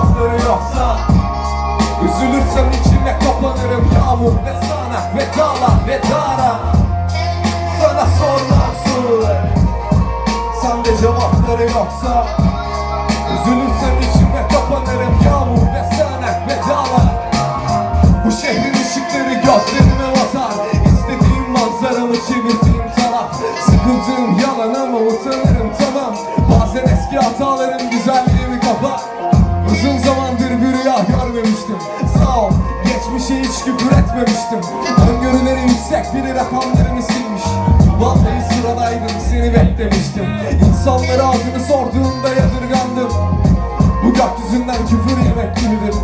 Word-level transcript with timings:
hakları 0.00 0.34
yoksa 0.34 0.96
Üzülürsem 2.04 2.70
içime 2.80 3.18
kapanırım 3.24 3.86
yağmur 3.94 4.32
ve 4.32 4.54
sana 4.68 5.00
Vedala 5.16 5.70
vedara. 5.86 6.52
Sana 7.80 8.06
sorulan 8.18 8.72
sorular 8.84 9.42
Sende 10.62 10.96
cevapları 11.00 11.62
yoksa 11.62 12.26
Üzülürsem 13.34 13.96
içime 13.98 14.42
kapanırım 14.52 15.16
yağmur 15.26 15.66
ve 15.74 15.84
sana 15.96 16.30
ve 16.46 16.54
Vedala. 16.54 17.02
Bu 18.26 18.32
şehrin 18.32 18.74
ışıkları 18.74 19.34
gözlerime 19.34 20.08
batar. 20.10 20.52
İstediğim 20.86 21.50
manzaramı 21.50 22.14
çevirdiğim 22.14 22.90
taraf 22.96 23.34
Sıkıldığım 23.60 24.38
yalan 24.38 24.74
ama 24.74 24.98
utanırım 24.98 25.72
tamam. 25.78 26.14
Bazen 26.50 26.84
eski 26.84 27.16
hatalarım 27.16 27.90
güzelliğimi 27.90 28.60
kapar 28.60 29.19
görmemiştim. 31.34 31.76
Sağ 32.18 32.40
ol 32.40 32.50
geçmişe 32.84 33.40
hiç 33.40 33.64
küfür 33.64 33.92
etmemiştim. 33.98 34.60
Öngörüleri 35.10 35.60
yüksek 35.60 36.14
biri 36.14 36.34
rakamlarımı 36.34 37.02
silmiş. 37.02 37.42
Vallahi 38.00 38.54
sıradaydım 38.54 39.20
seni 39.30 39.54
beklemiştim. 39.54 40.24
İnsanlara 40.68 41.28
adını 41.28 41.64
sorduğumda 41.68 42.28
yadırgandım. 42.28 43.12
Bu 44.04 44.14
gökyüzünden 44.14 44.86
küfür 44.88 45.18
yemek 45.28 45.56
gibidir. 45.56 45.94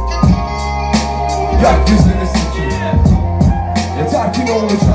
Gökyüzünü 1.62 2.26
sikeyim. 2.26 2.98
Yeter 3.98 4.32
ki 4.32 4.46
ne 4.46 4.52
olacağını 4.52 4.85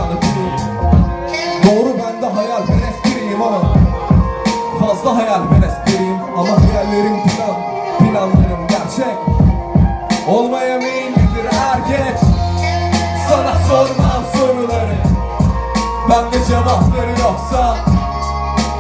Bende 16.12 16.46
cevapları 16.46 17.10
yoksa 17.10 17.76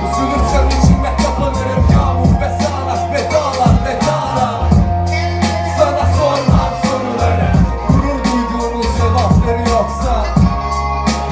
Üzülürsem 0.03 0.67
içime 0.67 1.11
kapanırım. 1.23 1.85
Yağmur 1.93 2.41
ve 2.41 2.49
sağanak 2.59 3.13
ve 3.13 3.31
dağlar 3.33 3.75
ve 3.85 3.93
dağlar. 4.07 4.69
Sana 5.77 6.05
sormam 6.17 6.73
soruları. 6.83 7.51
Gurur 7.89 8.23
duyduğunuz 8.23 8.87
cevapları 8.97 9.69
yoksa 9.69 10.25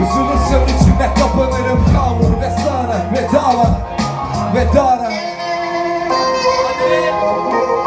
Üzülürsem 0.01 0.75
içime 0.75 1.13
kapanırım. 1.19 1.83
Yağmur 1.95 2.41
ve 2.41 2.49
sağanak 2.63 3.13
ve 3.13 3.27
dağlar 3.33 3.71
Ve 4.55 4.73
dağlar. 4.73 5.13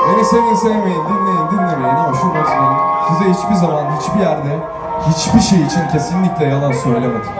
Beni 0.08 0.24
sevin 0.24 0.54
sevmeyin, 0.54 1.04
dinleyin 1.08 1.50
dinlemeyin 1.50 1.96
ama 1.96 2.14
şunu 2.20 2.32
unutmayın. 2.32 2.78
Size 3.08 3.30
hiçbir 3.30 3.54
zaman, 3.54 3.84
hiçbir 4.00 4.20
yerde, 4.20 4.58
hiçbir 5.08 5.40
şey 5.40 5.62
için 5.62 5.88
kesinlikle 5.92 6.44
yalan 6.44 6.72
söylemedim. 6.72 7.32